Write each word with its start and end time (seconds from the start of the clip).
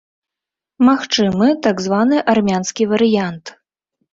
Магчымы 0.87 1.47
так 1.67 1.77
званы 1.89 2.17
армянскі 2.35 2.83
варыянт. 2.95 3.45